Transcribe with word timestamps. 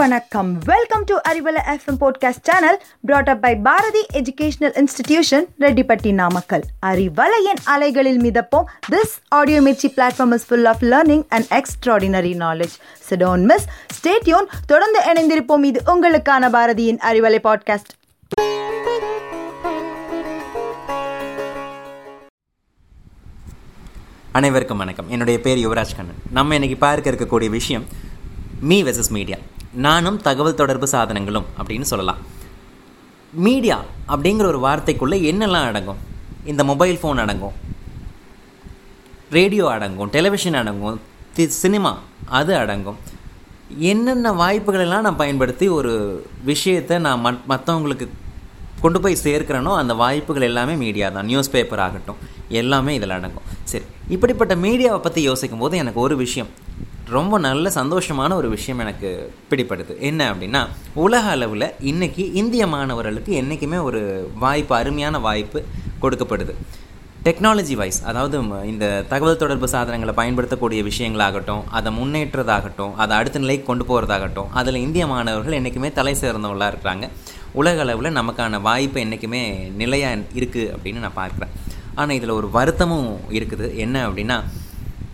வணக்கம். 0.00 0.58
Welcome 0.64 1.04
to 1.04 1.16
Arivalai 1.28 1.60
FM 1.66 1.98
podcast 2.00 2.42
channel 2.42 2.82
brought 3.00 3.28
up 3.28 3.42
by 3.42 3.56
Bharathi 3.56 4.06
educational 4.12 4.80
institution 4.80 5.44
Rettipatti 5.60 6.12
Namakkal 6.12 6.62
அறிவலையின் 6.86 7.60
அலைகளில் 7.64 8.20
மிதப்போம். 8.20 8.64
This 8.90 9.14
audio 9.28 9.60
Mirchi 9.60 9.88
platform 9.96 10.32
is 10.32 10.46
full 10.46 10.64
of 10.64 10.82
learning 10.82 11.24
and 11.28 11.46
extraordinary 11.50 12.32
knowledge 12.44 12.76
so don't 13.10 13.44
miss 13.44 13.66
stay tuned 13.98 14.48
தொடர்ந்து 14.66 15.00
இணைந்திருப்போம். 15.12 15.64
இது 15.64 15.82
உங்களுக்கான 15.86 16.50
பாரதியின் 16.56 17.00
Arivalai 17.10 17.40
podcast 17.48 17.92
அனைவருக்கும் 24.32 24.78
வணக்கம். 24.78 25.10
என்னுடைய 25.10 25.40
பேர் 25.40 25.58
யுவராஜ் 25.58 25.96
கண்ணன். 25.96 26.20
நம்ம 26.32 26.54
இன்னைக்கு 26.54 26.78
பார்க்க 26.78 27.10
இருக்கக்கூடிய 27.10 27.50
விஷயம் 27.50 27.86
மீ 28.60 28.82
வெர்சஸ் 28.82 29.10
மீடியா 29.10 29.36
நானும் 29.72 30.16
தகவல் 30.26 30.56
தொடர்பு 30.60 30.86
சாதனங்களும் 30.92 31.44
அப்படின்னு 31.58 31.86
சொல்லலாம். 31.90 32.20
மீடியா 33.32 33.76
அப்படிங்கிற 34.08 34.46
ஒரு 34.52 34.60
வார்த்தைக்குள்ளே 34.66 35.18
என்னெல்லாம் 35.30 35.66
அடங்கும்? 35.70 36.00
இந்த 36.44 36.64
மொபைல் 36.64 36.98
ஃபோன் 37.02 37.20
அடங்கும். 37.24 37.56
ரேடியோ 39.30 39.68
அடங்கும் 39.70 40.10
டெலிவிஷன் 40.10 40.54
அடங்கும் 40.54 41.00
தி 41.34 41.46
சினிமா 41.48 41.98
அது 42.38 42.56
அடங்கும். 42.56 42.98
என்னென்ன 43.78 44.32
வாய்ப்புகளெல்லாம் 44.42 45.06
நான் 45.06 45.20
பயன்படுத்தி 45.22 45.68
ஒரு 45.68 45.92
விஷயத்தை 46.44 46.98
நான் 46.98 47.24
மத் 47.24 47.44
மற்றவங்களுக்கு 47.48 48.08
கொண்டு 48.80 49.00
போய் 49.00 49.22
சேர்க்கிறேனோ 49.24 49.76
அந்த 49.76 49.94
வாய்ப்புகள் 49.94 50.48
எல்லாமே 50.48 50.74
மீடியா 50.74 51.08
தான் 51.08 51.24
நியூஸ் 51.24 51.50
பேப்பர் 51.50 51.78
ஆகட்டும் 51.78 52.16
எல்லாமே 52.48 52.94
இதில் 52.94 53.16
அடங்கும். 53.18 53.48
சரி 53.64 53.84
இப்படிப்பட்ட 54.08 54.54
மீடியாவை 54.54 54.98
பற்றி 54.98 55.22
யோசிக்கும் 55.22 55.58
போது 55.58 55.76
எனக்கு 55.76 56.00
ஒரு 56.00 56.16
விஷயம். 56.16 56.48
ரொம்ப 57.10 57.38
நல்ல 57.38 57.68
சந்தோஷமான 57.68 58.34
ஒரு 58.34 58.48
விஷயம் 58.48 58.80
எனக்கு 58.80 59.34
பிடிப்படுது 59.50 59.98
என்ன 59.98 60.32
அப்படின்னா 60.32 60.66
உலக 60.94 61.28
அளவில் 61.28 61.72
இன்றைக்கி 61.80 62.34
இந்திய 62.34 62.66
மாணவர்களுக்கு 62.66 63.32
என்றைக்குமே 63.32 63.76
ஒரு 63.76 64.30
வாய்ப்பு 64.34 64.74
அருமையான 64.74 65.18
வாய்ப்பு 65.18 65.62
கொடுக்கப்படுது. 66.02 66.54
டெக்னாலஜி 67.24 67.74
வைஸ் 67.74 68.04
அதாவது 68.04 68.42
ம- 68.42 68.64
இந்த 68.64 69.04
தகவல் 69.08 69.36
தொடர்பு 69.36 69.68
சாதனங்களை 69.68 70.14
பயன்படுத்தக்கூடிய 70.14 70.82
விஷயங்களாகட்டும் 70.82 71.62
அதை 71.70 71.92
முன்னேற்றதாகட்டும் 71.98 72.94
அதை 72.94 73.16
அடுத்த 73.16 73.38
நிலைக்கு 73.38 73.66
கொண்டு 73.66 73.84
போகிறதாகட்டும் 73.84 74.46
அதில் 74.50 74.74
இந்திய 74.74 75.06
மாணவர்கள் 75.06 75.52
என்றைக்குமே 75.52 75.92
தலை 75.92 76.14
சேர்ந்தவங்களாக 76.14 76.74
இருக்கிறாங்க. 76.74 77.08
உலக 77.52 77.80
அளவில் 77.80 78.16
நமக்கான 78.16 78.60
வாய்ப்பு 78.60 79.00
என்றைக்குமே 79.00 79.70
நிலையாக 79.76 80.20
இருக்குது 80.34 80.74
அப்படின்னு 80.74 80.98
நான் 80.98 81.30
பார்க்குறேன். 81.30 81.48
ஆனால் 81.94 82.16
இதில் 82.16 82.28
ஒரு 82.28 82.50
வருத்தமும் 82.50 83.20
இருக்குது. 83.30 83.74
என்ன 83.74 84.08
அப்படின்னா 84.08 84.42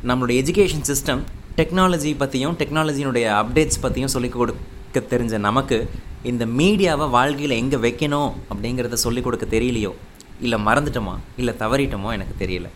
நம்மளுடைய 0.06 0.42
எஜுகேஷன் 0.42 0.94
சிஸ்டம் 0.94 1.20
டெக்னாலஜி 1.56 2.16
பற்றியும் 2.16 2.56
டெக்னாலஜியினுடைய 2.58 3.44
அப்டேட்ஸ் 3.44 3.80
பற்றியும் 3.80 4.08
சொல்லிக் 4.08 4.32
கொடுக்க 4.32 5.00
தெரிஞ்ச 5.00 5.38
நமக்கு 5.38 5.90
இந்த 6.22 6.46
மீடியாவை 6.46 7.10
வாழ்க்கையில் 7.10 7.50
எங்கே 7.50 7.76
வைக்கணும் 7.76 8.32
அப்படிங்கிறத 8.54 8.92
சொல்லிக் 8.92 9.24
கொடுக்க 9.24 9.46
தெரியலையோ? 9.46 9.92
இல்லை 10.40 10.58
மறந்துட்டோமா? 10.66 11.16
இல்லை 11.36 11.54
தவறிட்டோமோ? 11.58 12.12
எனக்கு 12.12 12.46
தெரியல. 12.46 12.68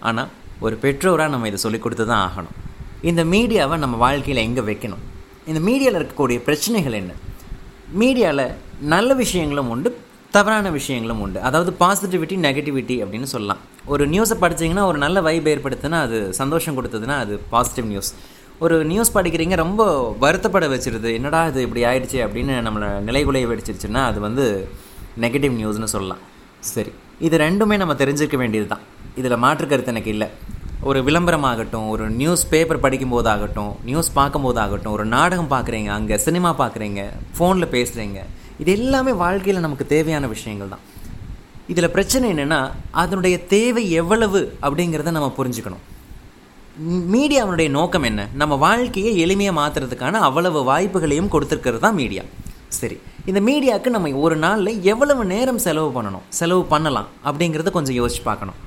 ஆனால் 0.00 0.28
ஒரு 0.60 0.76
பெற்றோராக 0.76 1.30
நம்ம 1.30 1.46
இதை 1.46 1.58
சொல்லிக் 1.58 1.82
கொடுத்து 1.82 2.06
தான் 2.06 2.30
ஆகணும். 2.30 2.70
இந்த 3.02 3.24
மீடியாவை 3.24 3.76
நம்ம 3.76 3.96
வாழ்க்கையில் 3.96 4.44
எங்கே 4.44 4.60
வைக்கணும்? 4.60 5.02
இந்த 5.46 5.60
மீடியாவில் 5.70 6.02
இருக்கக்கூடிய 6.02 6.38
பிரச்சனைகள் 6.38 6.92
என்ன? 6.92 7.12
மீடியாவில் 7.98 8.54
நல்ல 8.80 9.14
விஷயங்களும் 9.14 9.70
உண்டு 9.70 10.00
தவறான 10.34 10.66
விஷயங்களும் 10.76 11.22
உண்டு. 11.24 11.38
அதாவது 11.48 11.70
பாசிட்டிவிட்டி 11.80 12.36
நெகட்டிவிட்டி 12.46 12.96
அப்படின்னு 13.04 13.28
சொல்லலாம். 13.32 13.60
ஒரு 13.92 14.04
நியூஸை 14.12 14.36
படிச்சீங்கன்னா 14.44 14.84
ஒரு 14.90 14.98
நல்ல 15.04 15.20
வைப் 15.26 15.48
ஏற்படுத்துனா 15.52 15.98
அது 16.06 16.18
சந்தோஷம் 16.40 16.76
கொடுத்ததுன்னா 16.78 17.16
அது 17.24 17.34
பாசிட்டிவ் 17.54 17.88
நியூஸ் 17.92 18.10
ஒரு 18.64 18.76
நியூஸ் 18.90 19.14
படிக்கிறீங்க 19.16 19.54
ரொம்ப 19.64 19.82
வருத்தப்பட 20.24 20.66
வச்சிருது. 20.72 21.08
என்னடா 21.18 21.40
இது 21.50 21.60
இப்படி 21.66 21.82
ஆயிடுச்சு 21.90 22.18
அப்படின்னு 22.26 22.54
நம்மளை 22.66 22.88
நிலைகுலைய 23.08 23.46
வெடிச்சிருச்சுன்னா 23.52 24.02
அது 24.10 24.18
வந்து 24.26 24.44
நெகட்டிவ் 25.24 25.54
நியூஸ்னு 25.60 25.88
சொல்லலாம். 25.94 26.22
சரி. 26.72 26.92
இது 27.26 27.36
ரெண்டுமே 27.46 27.76
நம்ம 27.82 27.94
தெரிஞ்சுக்க 28.02 28.36
வேண்டியது 28.42 28.68
தான் 28.74 28.84
இதில் 29.20 29.42
மாற்று 29.44 29.66
கருத்து 29.70 29.92
எனக்கு 29.94 30.12
இல்லை. 30.14 30.28
ஒரு 30.90 31.00
விளம்பரமாகட்டும் 31.06 31.88
ஒரு 31.94 32.04
நியூஸ் 32.20 32.44
பேப்பர் 32.52 32.84
படிக்கும்போதாகட்டும் 32.84 33.72
நியூஸ் 33.88 34.10
பார்க்கும்போதாகட்டும் 34.18 34.94
ஒரு 34.98 35.04
நாடகம் 35.16 35.50
பார்க்குறீங்க 35.52 35.90
அங்கே 35.96 36.16
சினிமா 36.26 36.50
பார்க்குறீங்க 36.62 37.02
ஃபோனில் 37.36 37.72
பேசுகிறீங்க 37.74 38.20
இது 38.60 38.70
எல்லாமே 38.78 39.12
வாழ்க்கையில் 39.24 39.64
நமக்கு 39.66 39.86
தேவையான 39.94 40.26
விஷயங்கள் 40.34 40.72
தான். 40.74 40.84
இதில் 41.72 41.92
பிரச்சனை 41.94 42.26
என்னென்னா 42.32 42.60
அதனுடைய 43.02 43.36
தேவை 43.54 43.82
எவ்வளவு 44.00 44.40
அப்படிங்கிறத 44.66 45.12
நம்ம 45.16 45.32
புரிஞ்சுக்கணும். 45.38 45.82
மீடியாவுடைய 47.14 47.68
நோக்கம் 47.78 48.06
என்ன? 48.10 48.20
நம்ம 48.40 48.54
வாழ்க்கையை 48.66 49.10
எளிமையாக 49.24 49.58
மாற்றுறதுக்கான 49.60 50.20
அவ்வளவு 50.28 50.60
வாய்ப்புகளையும் 50.70 51.32
கொடுத்துருக்கிறது 51.34 51.82
தான் 51.86 51.98
மீடியா. 52.00 52.24
சரி 52.78 52.96
இந்த 53.30 53.40
மீடியாவுக்கு 53.48 53.90
நம்ம 53.94 54.12
ஒரு 54.26 54.36
நாளில் 54.44 54.82
எவ்வளவு 54.92 55.22
நேரம் 55.32 55.62
செலவு 55.66 55.90
பண்ணணும்? 55.96 56.26
செலவு 56.40 56.62
பண்ணலாம் 56.72 57.08
அப்படிங்கிறத 57.28 57.72
கொஞ்சம் 57.78 57.98
யோசிச்சு 58.00 58.22
பார்க்கணும். 58.28 58.58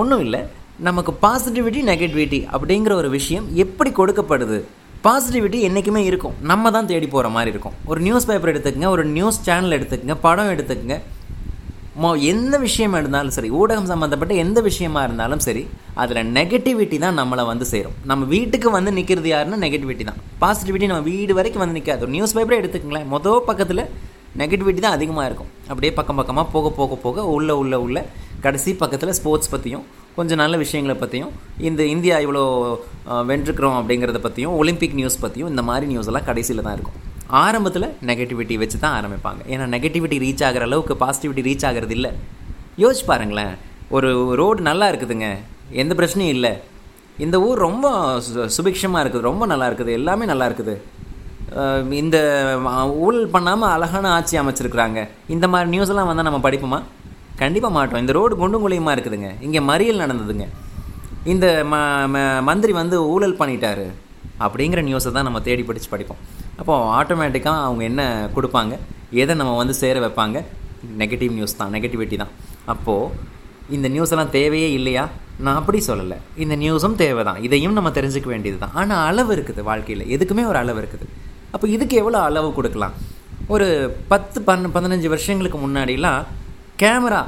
ஒன்றும் 0.00 0.22
இல்லை 0.26 0.40
நமக்கு 0.88 1.12
பாசிட்டிவிட்டி 1.24 1.80
நெகட்டிவிட்டி 1.90 2.40
அப்படிங்கிற 2.54 2.92
ஒரு 3.00 3.10
விஷயம் 3.18 3.46
எப்படி 3.64 3.90
கொடுக்கப்படுது? 3.98 4.60
பாசிட்டிவிட்டி 5.06 5.58
என்றைக்குமே 5.66 6.00
இருக்கும். 6.10 6.34
நம்ம 6.50 6.70
தான் 6.76 6.88
தேடி 6.90 7.06
போகிற 7.14 7.28
மாதிரி 7.36 7.50
இருக்கும். 7.54 7.76
ஒரு 7.90 8.00
நியூஸ் 8.06 8.28
பேப்பர் 8.28 8.52
எடுத்துக்கங்க 8.52 8.90
ஒரு 8.96 9.04
நியூஸ் 9.16 9.38
சேனல் 9.48 9.76
எடுத்துக்கங்க 9.78 10.16
படம் 10.26 10.52
எடுத்துக்கங்க. 10.54 10.96
மோ 12.02 12.10
எந்த 12.32 12.54
விஷயமா 12.66 12.96
இருந்தாலும் 13.00 13.34
சரி 13.36 13.48
ஊடகம் 13.60 13.88
சம்மந்தப்பட்ட 13.90 14.34
எந்த 14.42 14.58
விஷயமா 14.68 15.00
இருந்தாலும் 15.06 15.42
சரி 15.46 15.62
அதில் 16.02 16.30
நெகட்டிவிட்டி 16.36 16.98
தான் 17.04 17.18
நம்மளை 17.20 17.44
வந்து 17.50 17.66
சேரும். 17.72 17.96
நம்ம 18.10 18.28
வீட்டுக்கு 18.34 18.68
வந்து 18.76 18.92
நிற்கிறது 18.98 19.28
யாருன்னா 19.32 19.58
நெகட்டிவிட்டி 19.64 20.04
தான். 20.10 20.20
பாசிட்டிவிட்டி 20.42 20.88
நம்ம 20.92 21.04
வீடு 21.12 21.34
வரைக்கும் 21.38 21.62
வந்து 21.64 21.78
நிற்காது 21.78 22.04
ஒரு 22.06 22.14
நியூஸ் 22.16 22.34
பேப்பரே 22.36 22.60
எடுத்துக்கங்களேன். 22.62 23.08
மொதல் 23.14 23.44
பக்கத்தில் 23.50 23.84
நெகட்டிவிட்டி 24.42 24.82
தான் 24.86 24.96
அதிகமாக 24.98 25.26
இருக்கும். 25.30 25.50
அப்படியே 25.70 25.92
பக்கம் 25.98 26.20
பக்கமாக 26.20 26.46
போக 26.54 26.70
போக 26.78 26.96
போக 27.04 27.24
உள்ள 27.36 27.56
உள்ள 27.62 27.74
உள்ள 27.86 27.98
கடைசி 28.46 28.70
பக்கத்தில் 28.84 29.16
ஸ்போர்ட்ஸ் 29.20 29.52
பற்றியும் 29.54 29.84
கொஞ்சம் 30.16 30.38
நல்ல 30.38 30.56
விஷயங்களை 30.56 31.00
பற்றியும் 31.00 31.30
இந்த 31.58 31.84
இந்தியா 31.84 32.18
இவ்வளோ 32.18 32.22
வென்றுக்கிறோம் 32.22 32.76
வென்றிருக்கிறோம் 33.10 33.82
அப்படிங்கிறத 33.82 34.18
பற்றியும் 34.18 34.52
ஒலிம்பிக் 34.52 34.94
நியூஸ் 34.94 35.18
பற்றியும் 35.18 35.48
இந்த 35.48 35.62
மாதிரி 35.62 35.86
நியூஸ் 35.86 36.06
எல்லாம் 36.06 36.24
கடைசியில் 36.24 36.62
தான் 36.62 36.72
இருக்கும். 36.72 36.92
ஆரம்பத்தில் 37.26 37.96
நெகட்டிவிட்டி 38.06 38.58
வச்சு 38.58 38.78
தான் 38.78 39.04
ஆரம்பிப்பாங்க. 39.04 39.50
ஏன்னா 39.50 39.62
நெகட்டிவிட்டி 39.62 40.18
ரீச் 40.18 40.44
ஆகிற 40.44 40.64
அளவுக்கு 40.64 40.94
பாசிட்டிவிட்டி 40.94 41.40
ரீச் 41.42 41.66
ஆகிறது 41.66 41.94
இல்லை. 41.94 42.10
யோசிச்சு 42.78 43.04
பாருங்களேன். 43.06 43.54
ஒரு 43.90 44.34
ரோடு 44.34 44.60
நல்லா 44.60 44.88
இருக்குதுங்க. 44.88 45.36
எந்த 45.70 45.94
பிரச்சனையும் 45.94 46.28
இல்லை. 46.28 46.58
இந்த 47.18 47.40
ஊர் 47.40 47.58
ரொம்ப 47.58 48.18
சு- 48.34 48.48
இருக்குது. 48.66 49.20
ரொம்ப 49.20 49.46
நல்லா 49.46 49.68
இருக்குது. 49.68 49.92
எல்லாமே 49.92 50.24
நல்லா 50.24 50.46
இருக்குது. 50.46 50.80
இந்த 51.90 52.58
ஊழல் 52.92 53.28
பண்ணாமல் 53.28 53.70
அழகான 53.70 54.10
ஆட்சி 54.10 54.38
அமைச்சிருக்கிறாங்க. 54.38 55.08
இந்த 55.28 55.48
மாதிரி 55.48 55.70
நியூஸ் 55.70 55.88
எல்லாம் 55.88 56.06
வந்தால் 56.06 56.24
நம்ம 56.24 56.50
படிப்போமா? 56.50 56.82
கண்டிப்பாக 57.36 57.74
மாட்டோம் 57.74 58.00
இந்த 58.00 58.12
ரோடு 58.12 58.36
குண்டும் 58.36 58.68
குழியுமா 58.68 58.90
இருக்குதுங்க. 58.90 59.34
இங்கே 59.40 59.60
மறியல் 59.60 59.98
நடந்ததுங்க. 59.98 60.48
இந்த 61.24 61.64
ம 61.70 61.74
ம- 62.08 62.42
மந்திரி 62.42 62.72
வந்து 62.72 63.08
ஊழல் 63.08 63.36
பண்ணிட்டாரு 63.36 63.86
அப்படிங்கிற 64.40 64.82
நியூஸை 64.82 65.12
தான் 65.12 65.22
நம்ம 65.22 65.40
தேடி 65.40 65.62
படித்து 65.62 65.88
படிப்போம். 65.88 66.16
அப்போது 66.56 66.82
ஆட்டோமேட்டிக்காக 66.82 67.62
அவங்க 67.62 67.84
என்ன 67.84 68.28
கொடுப்பாங்க? 68.36 68.78
எதை 69.10 69.34
நம்ம 69.34 69.56
வந்து 69.56 69.74
சேர 69.74 70.06
வைப்பாங்க? 70.06 70.44
நெகட்டிவ் 70.98 71.32
நியூஸ் 71.32 71.56
தான். 71.56 71.72
நெகட்டிவிட்டி 71.72 72.16
தான். 72.16 72.28
அப்போது 72.64 73.14
இந்த 73.70 73.88
நியூஸ் 73.88 74.10
எல்லாம் 74.10 74.30
தேவையே 74.30 74.72
இல்லையா? 74.72 75.08
நான் 75.38 75.54
அப்படி 75.54 75.82
சொல்லலை. 75.86 76.16
இந்த 76.36 76.56
நியூஸும் 76.56 76.94
தேவை 76.94 77.24
தான் 77.24 77.42
இதையும் 77.42 77.72
நம்ம 77.72 77.90
தெரிஞ்சுக்க 77.90 78.24
வேண்டியது 78.24 78.60
தான் 78.60 78.70
ஆனால் 78.72 79.06
அளவு 79.06 79.36
இருக்குது 79.36 79.62
வாழ்க்கையில். 79.62 80.18
எதுக்குமே 80.18 80.46
ஒரு 80.46 80.56
அளவு 80.56 80.80
இருக்குது. 80.80 81.06
அப்போ 81.50 81.68
இதுக்கு 81.68 81.96
எவ்வளோ 81.96 82.22
அளவு 82.22 82.54
கொடுக்கலாம்? 82.54 82.92
ஒரு 83.46 83.96
பத்து 84.08 84.42
பன் 84.42 84.66
பதினஞ்சு 84.74 85.08
வருஷங்களுக்கு 85.08 85.58
முன்னாடிலாம் 85.58 86.24
கேமரா 86.82 87.22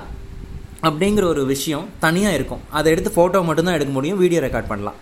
அப்படிங்கிற 0.87 1.25
ஒரு 1.33 1.43
விஷயம் 1.55 1.87
தனியாக 2.05 2.37
இருக்கும். 2.39 2.63
அதை 2.79 2.89
எடுத்து 2.95 3.11
ஃபோட்டோ 3.17 3.41
மட்டும்தான் 3.49 3.77
எடுக்க 3.79 3.93
முடியும் 3.97 4.21
வீடியோ 4.23 4.41
ரெக்கார்ட் 4.47 4.71
பண்ணலாம். 4.73 4.99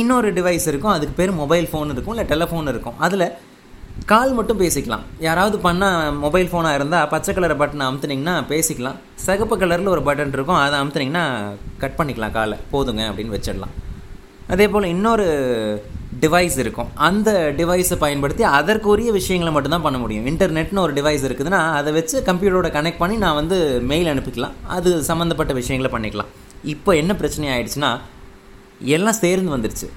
இன்னொரு 0.00 0.28
டிவைஸ் 0.38 0.66
இருக்கும் 0.70 0.94
அதுக்கு 0.96 1.14
பேர் 1.20 1.32
மொபைல் 1.40 1.66
ஃபோன் 1.70 1.92
இருக்கும் 1.94 2.14
இல்லை 2.14 2.26
டெலஃபோன் 2.32 2.70
இருக்கும். 2.72 2.98
அதில் 3.06 3.26
கால் 4.10 4.32
மட்டும் 4.36 4.60
பேசிக்கலாம். 4.62 5.04
யாராவது 5.26 5.56
பண்ணால் 5.66 6.18
மொபைல் 6.24 6.48
ஃபோனாக 6.52 6.78
இருந்தால் 6.78 7.08
பச்சை 7.14 7.32
கலர் 7.34 7.54
பட்டனை 7.62 7.84
அமுத்துனீங்கன்னா 7.88 8.34
பேசிக்கலாம். 8.52 8.98
சிகப்பு 9.26 9.56
கலரில் 9.62 9.92
ஒரு 9.94 10.02
பட்டன் 10.06 10.34
இருக்கும் 10.36 10.60
அதை 10.64 10.76
அமுத்துனீங்கன்னா 10.82 11.24
கட் 11.82 11.98
பண்ணிக்கலாம் 11.98 12.36
காலை 12.38 12.58
போதுங்க 12.72 13.02
அப்படின்னு 13.10 13.36
வச்சிடலாம். 13.36 13.74
அதே 14.54 14.68
போல் 14.74 14.92
இன்னொரு 14.94 15.26
டிவைஸ் 16.24 16.56
இருக்கும். 16.62 16.90
அந்த 17.06 17.30
டிவைஸை 17.58 17.96
பயன்படுத்தி 18.02 18.42
அதற்குரிய 18.58 19.10
விஷயங்களை 19.18 19.52
மட்டும்தான் 19.54 19.84
பண்ண 19.86 19.98
முடியும். 20.02 20.26
இன்டர்நெட்னு 20.32 20.82
ஒரு 20.86 20.92
டிவைஸ் 20.98 21.24
இருக்குதுன்னா 21.28 21.60
அதை 21.78 21.92
வச்சு 21.98 22.16
கம்ப்யூட்டரோட 22.28 22.68
கனெக்ட் 22.76 23.00
பண்ணி 23.02 23.16
நான் 23.24 23.38
வந்து 23.40 23.56
மெயில் 23.92 24.10
அனுப்பிக்கலாம். 24.12 24.54
அது 24.76 24.90
சம்மந்தப்பட்ட 25.10 25.52
விஷயங்களை 25.60 25.90
பண்ணிக்கலாம். 25.94 26.30
இப்போ 26.74 26.90
என்ன 27.02 27.12
பிரச்சனை 27.20 27.48
ஆயிடுச்சுன்னா 27.54 27.90
எல்லாம் 28.96 29.18
சேர்ந்து 29.22 29.54
வந்துருச்சு. 29.56 29.88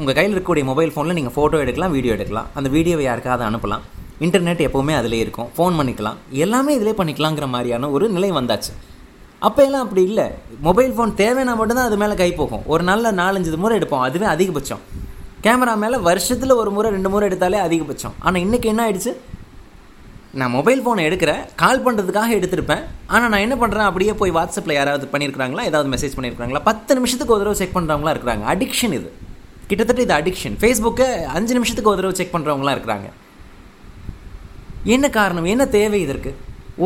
உங்கள் 0.00 0.16
கையில் 0.18 0.34
இருக்கக்கூடிய 0.34 0.64
மொபைல் 0.70 0.92
ஃபோனில் 0.94 1.16
நீங்கள் 1.18 1.36
ஃபோட்டோ 1.36 1.58
எடுக்கலாம் 1.64 1.92
வீடியோ 1.96 2.14
எடுக்கலாம். 2.16 2.48
அந்த 2.58 2.68
வீடியோவை 2.76 3.04
யாருக்காவது 3.10 3.44
அனுப்பலாம். 3.50 3.84
இன்டர்நெட் 4.24 4.64
எப்போவுமே 4.66 4.94
அதிலே 5.00 5.18
இருக்கும். 5.24 5.48
ஃபோன் 5.56 5.76
பண்ணிக்கலாம். 5.78 6.18
எல்லாமே 6.44 6.74
இதிலே 6.78 6.94
பண்ணிக்கலாங்கிற 6.98 7.46
மாதிரியான 7.54 7.90
ஒரு 7.96 8.08
நிலை 8.16 8.30
வந்தாச்சு. 8.32 8.72
அப்போ 9.46 9.60
எல்லாம் 9.64 9.84
அப்படி 9.86 10.02
இல்லை. 10.10 10.26
மொபைல் 10.66 10.92
ஃபோன் 10.96 11.12
தேவைன்னா 11.22 11.54
மட்டும்தான் 11.60 11.88
அது 11.90 11.96
மேலே 12.02 12.14
கை 12.20 12.32
போகும். 12.32 12.62
ஒரு 12.74 12.82
நல்ல 12.90 13.12
நாலஞ்சு 13.22 13.56
முறை 13.64 13.78
எடுப்போம். 13.78 14.04
அதுவே 14.08 14.26
அதிகபட்சம். 14.34 14.84
கேமரா 15.44 15.72
மேலே 15.80 15.96
வருஷத்தில் 16.08 16.52
ஒரு 16.60 16.70
முறை 16.74 16.88
ரெண்டு 16.94 17.08
முறை 17.12 17.24
எடுத்தாலே 17.28 17.58
அதிகபட்சம். 17.66 18.14
ஆனால் 18.26 18.42
இன்றைக்கி 18.44 18.68
என்ன 18.72 18.82
ஆயிடுச்சு? 18.84 19.12
நான் 20.40 20.52
மொபைல் 20.54 20.80
ஃபோனை 20.84 21.02
எடுக்கிறேன் 21.08 21.42
கால் 21.62 21.82
பண்ணுறதுக்காக 21.86 22.30
எடுத்திருப்பேன். 22.38 22.84
ஆனால் 23.14 23.30
நான் 23.32 23.44
என்ன 23.46 23.56
பண்ணுறேன் 23.62 23.88
அப்படியே 23.88 24.12
போய் 24.20 24.32
வாட்ஸ்அப்பில் 24.36 24.76
யாராவது 24.78 25.06
பண்ணியிருக்காங்களா 25.12 25.66
ஏதாவது 25.70 25.88
மெசேஜ் 25.94 26.16
பண்ணியிருக்காங்களா 26.16 26.62
பத்து 26.70 26.94
நிமிஷத்துக்கு 26.98 27.34
ஒரு 27.36 27.42
தடவை 27.42 27.58
செக் 27.60 27.76
பண்ணுறவங்களா 27.76 28.14
இருக்கிறாங்க. 28.14 28.44
அடிக்ஷன் 28.54 28.96
இது. 28.98 29.10
கிட்டத்தட்ட 29.68 30.00
இது 30.06 30.14
அடிக்ஷன் 30.20 30.56
ஃபேஸ்புக்கை 30.62 31.08
அஞ்சு 31.36 31.52
நிமிஷத்துக்கு 31.58 31.92
ஒரு 31.92 32.00
தடவை 32.00 32.16
செக் 32.20 32.34
பண்ணுறவங்களாம் 32.36 32.76
இருக்கிறாங்க. 32.78 33.08
என்ன 34.96 35.06
காரணம்? 35.20 35.48
என்ன 35.54 35.66
தேவை 35.78 36.00
இதற்கு? 36.06 36.32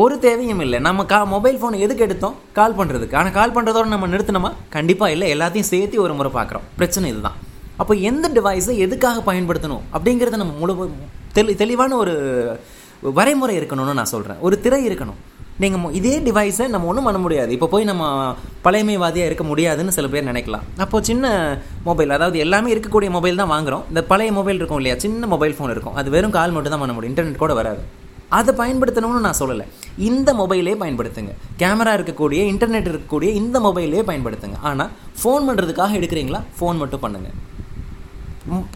ஒரு 0.01 0.15
தேவையும் 0.25 0.63
இல்லை. 0.65 0.79
நம்ம 0.87 1.05
கா 1.11 1.19
மொபைல் 1.35 1.59
ஃபோனை 1.61 1.79
எதுக்கு 1.85 2.05
எடுத்தோம்? 2.07 2.35
கால் 2.57 2.79
பண்ணுறதுக்கு 2.79 3.19
ஆனால் 3.21 3.37
கால் 3.39 3.55
பண்ணுறதோட 3.57 3.89
நம்ம 3.95 4.09
நிறுத்தினோமா 4.15 4.51
கண்டிப்பாக 4.77 5.15
இல்லை. 5.17 5.29
எல்லாத்தையும் 5.35 5.71
சேர்த்து 5.73 6.03
ஒரு 6.07 6.15
முறை 6.19 6.31
பார்க்குறோம். 6.39 6.67
பிரச்சனை 6.81 7.07
இதுதான். 7.13 7.37
அப்போ 7.81 7.93
எந்த 8.09 8.25
டிவைஸை 8.37 8.75
எதுக்காக 8.85 9.23
பயன்படுத்தணும் 9.31 9.83
அப்படிங்கிறத 9.95 10.39
நம்ம 10.43 10.53
முழு 10.61 10.73
தெளி 11.35 11.53
தெளிவான 11.63 11.97
ஒரு 12.03 12.13
வரைமுறை 13.17 13.53
இருக்கணும்னு 13.59 13.99
நான் 13.99 14.13
சொல்கிறேன் 14.13 14.39
ஒரு 14.47 14.55
திரை 14.63 14.79
இருக்கணும். 14.87 15.19
நீங்கள் 15.63 15.93
இதே 15.99 16.13
டிவைஸை 16.25 16.65
நம்ம 16.73 16.87
ஒன்றும் 16.89 17.07
பண்ண 17.07 17.19
முடியாது. 17.23 17.51
இப்போ 17.55 17.67
போய் 17.71 17.87
நம்ம 17.89 18.03
பழையமைவாதியாக 18.65 19.29
இருக்க 19.29 19.43
முடியாதுன்னு 19.51 19.95
சில 19.95 20.07
பேர் 20.13 20.27
நினைக்கலாம். 20.29 20.65
அப்போது 20.83 21.07
சின்ன 21.09 21.31
மொபைல் 21.87 22.13
அதாவது 22.17 22.37
எல்லாமே 22.43 22.69
இருக்கக்கூடிய 22.73 23.09
மொபைல் 23.15 23.41
தான் 23.41 23.51
வாங்குகிறோம் 23.53 23.83
இந்த 23.91 24.01
பழைய 24.11 24.31
மொபைல் 24.37 24.59
இருக்கும் 24.61 24.79
இல்லையா? 24.81 24.95
சின்ன 25.05 25.27
மொபைல் 25.33 25.55
ஃபோன் 25.57 25.73
இருக்கும். 25.75 25.95
அது 26.01 26.09
வெறும் 26.15 26.35
கால் 26.37 26.55
மட்டும் 26.55 26.73
தான் 26.75 26.83
பண்ண 26.83 26.93
முடியும். 26.97 27.13
இன்டர்நெட் 27.13 27.43
கூட 27.43 27.53
வராது. 27.59 27.83
அதை 28.37 28.51
பயன்படுத்தணும்னு 28.61 29.25
நான் 29.27 29.39
சொல்லலை. 29.41 29.65
இந்த 30.09 30.29
மொபைலே 30.41 30.75
பயன்படுத்துங்க. 30.83 31.33
கேமரா 31.61 31.93
இருக்கக்கூடிய 31.99 32.41
இன்டர்நெட் 32.53 32.89
இருக்கக்கூடிய 32.91 33.29
இந்த 33.41 33.59
மொபைலே 33.67 34.03
பயன்படுத்துங்க. 34.09 34.59
ஆனால் 34.71 34.91
ஃபோன் 35.21 35.47
பண்ணுறதுக்காக 35.49 35.97
எடுக்கிறீங்களா? 36.01 36.41
ஃபோன் 36.59 36.81
மட்டும் 36.83 37.03
பண்ணுங்கள் 37.05 37.37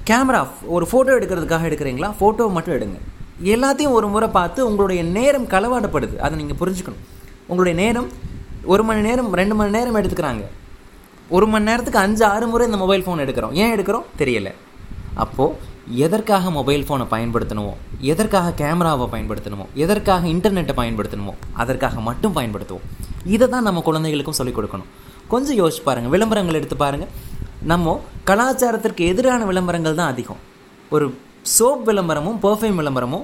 கேமரா 0.10 0.42
ஒரு 0.76 0.86
ஃபோட்டோ 0.92 1.12
எடுக்கிறதுக்காக 1.18 1.68
எடுக்கிறீங்களா? 1.70 2.10
ஃபோட்டோ 2.20 2.46
மட்டும் 2.58 2.76
எடுங்க. 2.78 2.98
எல்லாத்தையும் 3.54 3.96
ஒரு 3.98 4.08
முறை 4.08 4.30
பார்த்து 4.30 4.60
உங்களுடைய 4.70 5.04
நேரம் 5.04 5.48
களவாடப்படுது. 5.54 6.16
அதை 6.26 6.34
நீங்கள் 6.42 6.60
புரிஞ்சுக்கணும். 6.62 7.04
உங்களுடைய 7.48 7.76
நேரம் 7.84 8.10
ஒரு 8.74 8.84
மணி 8.84 9.02
நேரம் 9.02 9.34
ரெண்டு 9.34 9.56
மணி 9.56 9.72
நேரம் 9.78 9.96
எடுத்துக்கிறாங்க. 9.96 10.44
ஒரு 11.30 11.46
மணி 11.48 11.64
நேரத்துக்கு 11.70 12.00
அஞ்சு 12.00 12.26
ஆறு 12.26 12.48
முறை 12.48 12.66
இந்த 12.70 12.80
மொபைல் 12.84 13.06
ஃபோன் 13.06 13.24
எடுக்கிறோம். 13.24 13.54
ஏன் 13.62 13.72
எடுக்கிறோம்? 13.76 14.06
தெரியல. 14.22 14.50
அப்போது 15.24 15.72
எதற்காக 16.06 16.52
மொபைல் 16.58 16.84
ஃபோனை 16.88 17.06
பயன்படுத்தணுமோ 17.14 17.72
எதற்காக 18.12 18.54
கேமராவை 18.62 19.06
பயன்படுத்தணுமோ 19.14 19.66
எதற்காக 19.84 20.28
இன்டர்நெட்டை 20.28 20.76
பயன்படுத்தணுமோ 20.82 21.34
அதற்காக 21.54 22.00
மட்டும் 22.10 22.36
பயன்படுத்துவோம். 22.38 22.86
இதை 23.26 23.48
தான் 23.50 23.68
நம்ம 23.68 23.82
குழந்தைகளுக்கும் 23.88 24.38
சொல்லிக் 24.40 24.58
கொடுக்கணும். 24.60 24.90
கொஞ்சம் 25.34 25.58
யோசிச்சு 25.60 25.84
பாருங்கள் 25.84 26.14
விளம்பரங்கள் 26.16 26.60
எடுத்து 26.60 26.76
பாருங்கள் 26.76 27.12
நம்ம 27.72 27.92
கலாச்சாரத்திற்கு 28.30 29.04
எதிரான 29.12 29.42
விளம்பரங்கள் 29.50 29.96
தான் 30.00 30.12
அதிகம். 30.14 30.40
ஒரு 30.90 31.06
சோப் 31.58 31.84
விளம்பரமும் 31.90 32.40
பர்ஃப்யூம் 32.42 32.80
விளம்பரமும் 32.80 33.24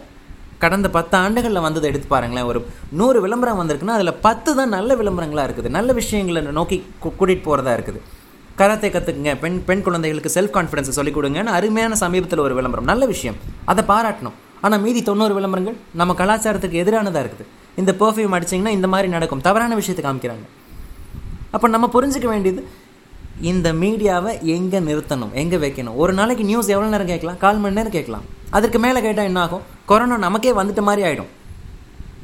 கடந்த 0.63 0.89
பத்து 0.89 1.17
ஆண்டுகளில் 1.17 1.65
வந்ததை 1.65 1.89
எடுத்து 1.89 2.07
பாருங்களேன். 2.07 2.47
ஒரு 2.51 2.59
நூறு 2.99 3.21
விளம்பரம் 3.21 3.59
வந்திருக்குன்னா 3.61 3.95
அதில் 3.97 4.19
பத்து 4.27 4.55
தான் 4.55 4.73
நல்ல 4.75 4.95
விளம்பரங்களாக 4.95 5.47
இருக்குது. 5.47 5.69
நல்ல 5.77 5.93
விஷயங்களை 5.93 6.41
நோக்கி 6.41 6.77
கூட்டிகிட்டு 7.03 7.45
போகிறதா 7.47 7.73
இருக்குது. 7.73 8.01
கராத்தே 8.59 8.89
கற்றுக்குங்க 8.95 9.33
பெண் 9.39 9.63
பெண் 9.63 9.81
குழந்தைகளுக்கு 9.81 10.31
செல்ஃப் 10.37 10.55
கான்ஃபிடன்ஸை 10.57 10.95
சொல்லிக் 10.99 11.17
கொடுங்கன்னு 11.17 11.55
அருமையான 11.59 11.95
சமீபத்தில் 11.95 12.39
ஒரு 12.39 12.55
விளம்பரம். 12.55 12.85
நல்ல 12.85 13.05
விஷயம். 13.05 13.37
அதை 13.65 13.83
பாராட்டணும். 13.91 14.37
ஆனால் 14.61 14.81
மீதி 14.85 15.03
தொண்ணூறு 15.03 15.33
விளம்பரங்கள் 15.33 15.77
நம்ம 16.01 16.15
கலாச்சாரத்துக்கு 16.21 16.81
எதிரானதாக 16.83 17.25
இருக்குது. 17.25 17.45
இந்த 17.75 17.91
பர்ஃப்யூம் 17.99 18.35
அடிச்சிங்கன்னா 18.37 18.67
இந்த 18.67 18.87
மாதிரி 18.87 19.09
நடக்கும். 19.17 19.41
தவறான 19.41 19.75
விஷயத்தை 19.75 20.03
காமிக்கிறாங்க. 20.11 20.45
அப்போ 21.51 21.67
நம்ம 21.67 21.89
புரிஞ்சுக்க 21.93 22.27
வேண்டியது 22.27 22.61
இந்த 23.51 23.67
மீடியாவை 23.81 24.31
எங்கே 24.55 24.79
நிறுத்தணும்? 24.79 25.33
எங்கே 25.41 25.57
வைக்கணும்? 25.65 25.95
ஒரு 25.95 26.13
நாளைக்கு 26.13 26.43
நியூஸ் 26.43 26.71
எவ்வளோ 26.75 26.89
நேரம் 26.93 27.11
கேட்கலாம்? 27.11 27.37
கால் 27.43 27.61
மணி 27.63 27.77
நேரம் 27.79 27.95
கேட்கலாம். 27.97 28.25
அதுக்கு 28.57 28.79
மேலே 28.85 28.99
கேட்டால் 29.05 29.29
என்ன 29.29 29.41
ஆகும்? 29.45 29.63
கொரோனா 29.89 30.17
நமக்கே 30.25 30.51
வந்துட்ட 30.59 30.81
மாதிரி 30.87 31.03
ஆகிடும் 31.09 31.29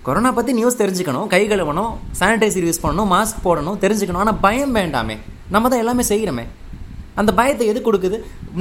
கொரோனா 0.08 0.30
பற்றி 0.38 0.54
நியூஸ் 0.54 0.80
தெரிஞ்சுக்கணும் 0.82 1.28
கை 1.28 1.42
கழுவணும் 1.52 1.94
சானிடைசர் 2.20 2.68
யூஸ் 2.70 2.82
பண்ணணும் 2.84 3.10
மாஸ்க் 3.14 3.40
போடணும் 3.46 3.78
தெரிஞ்சுக்கணும். 3.84 4.22
ஆனால் 4.24 4.40
பயம் 4.46 4.76
வேண்டாமே. 4.76 5.16
நம்ம 5.54 5.70
தான் 5.70 5.82
எல்லாமே 5.84 6.04
செய்கிறோமே 6.12 6.46
அந்த 7.22 7.32
பயத்தை 7.40 7.68
எது 7.72 7.80
கொடுக்குது? 7.88 8.18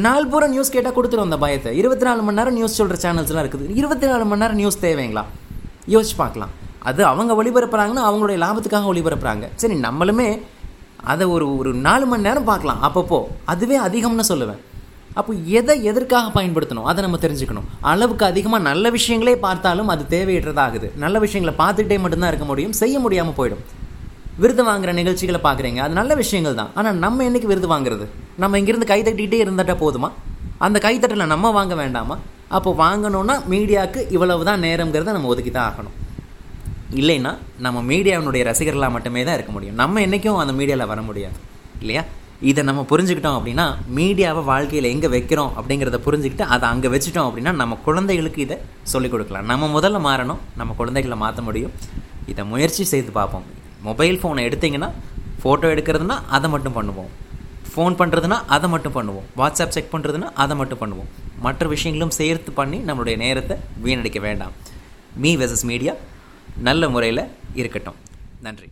நாள் 0.06 0.28
பூரா 0.32 0.46
நியூஸ் 0.46 0.72
கேட்டால் 0.74 0.96
கொடுத்துரும் 0.96 1.26
அந்த 1.28 1.38
பயத்தை. 1.44 1.70
இருபத்தி 1.80 2.04
நாலு 2.08 2.22
மணி 2.22 2.38
நேரம் 2.40 2.56
நியூஸ் 2.58 2.78
சொல்கிற 2.80 2.98
சேனல்ஸ்லாம் 3.04 3.44
இருக்குது. 3.44 3.64
இருபத்தி 3.80 4.06
நாலு 4.06 4.24
மணி 4.24 4.42
நேரம் 4.42 4.60
நியூஸ் 4.60 4.78
தேவைங்களா? 4.84 5.24
யோசிச்சு 5.94 6.16
பார்க்கலாம். 6.16 6.52
அது 6.90 7.04
அவங்க 7.10 7.32
ஒளிபரப்புறாங்கன்னா 7.42 8.04
அவங்களுடைய 8.08 8.38
லாபத்துக்காக 8.44 8.88
ஒளிபரப்புறாங்க. 8.92 9.48
சரி 9.56 9.74
நம்மளுமே 9.86 10.28
அதை 11.04 11.26
ஒரு 11.26 11.56
ஒரு 11.58 11.74
நாலு 11.74 12.06
மணி 12.06 12.22
நேரம் 12.22 12.44
பார்க்கலாம். 12.44 12.80
அப்பப்போ. 12.88 13.18
அதுவே 13.44 13.78
அதிகம்னு 13.78 14.26
சொல்லுவேன். 14.32 14.60
அப்போ 15.18 15.32
எதை 15.58 15.84
எதற்காக 15.84 16.28
பயன்படுத்தணும்? 16.36 16.86
அதை 16.90 17.02
நம்ம 17.04 17.18
தெரிஞ்சுக்கணும். 17.22 17.66
அளவுக்கு 17.80 18.24
அதிகமாக 18.26 18.62
நல்ல 18.62 18.90
விஷயங்களே 18.90 19.34
பார்த்தாலும் 19.46 19.88
அது 19.88 20.04
தேவையற்றதாகுது. 20.16 20.88
நல்ல 21.04 21.18
விஷயங்களை 21.18 21.54
பார்த்துக்கிட்டே 21.62 21.98
மட்டும்தான் 22.00 22.30
இருக்க 22.32 22.44
முடியும். 22.44 22.72
செய்ய 22.72 22.98
முடியாமல் 22.98 23.36
போயிடும். 23.38 23.64
விருது 24.42 24.64
வாங்குகிற 24.64 24.92
நிகழ்ச்சிகளை 24.92 25.40
பார்க்குறீங்க. 25.42 25.76
அது 25.76 25.94
நல்ல 26.00 26.14
விஷயங்கள் 26.14 26.54
தான். 26.54 26.70
ஆனால் 26.74 26.96
நம்ம 26.96 27.24
என்னைக்கு 27.24 27.50
விருது 27.52 27.68
வாங்குறது? 27.74 28.06
நம்ம 28.36 28.58
இங்கேருந்து 28.58 28.90
கை 28.92 29.02
தட்டிகிட்டே 29.02 29.40
இருந்துட்டால் 29.44 29.82
போதுமா? 29.84 30.10
அந்த 30.58 30.78
கைத்தட்டலை 30.78 31.26
நம்ம 31.26 31.50
வாங்க 31.50 31.74
வேண்டாமா? 31.74 32.18
அப்போ 32.48 32.70
வாங்கணுன்னா 32.78 33.36
மீடியாவுக்கு 33.52 34.00
இவ்வளவு 34.10 34.44
தான் 34.44 34.62
நேரங்கிறத 34.62 35.12
நம்ம 35.16 35.26
ஒதுக்கி 35.26 35.50
தான் 35.50 35.68
ஆகணும். 35.70 35.94
இல்லைன்னா 37.00 37.32
நம்ம 37.64 37.78
மீடியாவினுடைய 37.90 38.42
ரசிகர்களாக 38.50 38.94
மட்டுமே 38.96 39.22
தான் 39.24 39.36
இருக்க 39.38 39.52
முடியும். 39.56 39.78
நம்ம 39.82 40.00
என்றைக்கும் 40.06 40.42
அந்த 40.42 40.52
மீடியாவில் 40.58 40.90
வர 40.92 41.00
முடியாது. 41.08 41.38
இல்லையா? 41.82 42.02
இதை 42.50 42.62
நம்ம 42.68 42.80
புரிஞ்சுக்கிட்டோம் 42.90 43.36
அப்படின்னா 43.38 43.64
மீடியாவை 43.98 44.42
வாழ்க்கையில் 44.50 44.88
எங்கே 44.92 45.08
வைக்கிறோம் 45.14 45.52
அப்படிங்கிறத 45.58 45.98
புரிஞ்சுக்கிட்டு 46.06 46.46
அதை 46.54 46.66
அங்கே 46.72 46.88
வச்சுட்டோம் 46.94 47.26
அப்படின்னா 47.28 47.52
நம்ம 47.60 47.78
குழந்தைகளுக்கு 47.86 48.40
இதை 48.46 48.56
சொல்லிக் 48.92 49.12
கொடுக்கலாம். 49.14 49.46
நம்ம 49.50 49.68
முதல்ல 49.76 50.00
மாறணும் 50.08 50.40
நம்ம 50.60 50.74
குழந்தைகளை 50.80 51.18
மாற்ற 51.24 51.42
முடியும். 51.48 51.74
இதை 52.32 52.44
முயற்சி 52.52 52.84
செய்து 52.92 53.12
பார்ப்போம். 53.18 53.46
மொபைல் 53.88 54.18
ஃபோனை 54.22 54.42
எடுத்திங்கன்னா 54.48 54.90
ஃபோட்டோ 55.42 55.68
எடுக்கிறதுனா 55.74 56.18
அதை 56.36 56.48
மட்டும் 56.54 56.76
பண்ணுவோம். 56.78 57.10
ஃபோன் 57.72 57.94
பண்ணுறதுனா 58.00 58.36
அதை 58.54 58.66
மட்டும் 58.74 58.96
பண்ணுவோம். 58.96 59.26
வாட்ஸ்அப் 59.40 59.74
செக் 59.76 59.92
பண்ணுறதுனா 59.94 60.28
அதை 60.42 60.56
மட்டும் 60.56 60.82
பண்ணுவோம். 60.82 61.08
மற்ற 61.46 61.66
விஷயங்களும் 61.74 62.16
சேர்த்து 62.18 62.52
பண்ணி 62.58 62.78
நம்மளுடைய 62.88 63.16
நேரத்தை 63.24 63.56
வீணடிக்க 63.84 64.20
வேண்டாம். 64.26 64.52
மீ 65.24 65.32
வெர்சஸ் 65.40 65.66
மீடியா 65.70 65.94
நல்ல 66.58 66.88
முறையில் 66.88 67.28
இருக்கட்டும். 67.54 67.94
நன்றி. 68.40 68.70